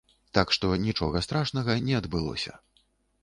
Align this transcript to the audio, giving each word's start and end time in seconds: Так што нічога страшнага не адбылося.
Так 0.37 0.53
што 0.55 0.71
нічога 0.85 1.21
страшнага 1.27 1.77
не 1.89 1.93
адбылося. 2.01 2.57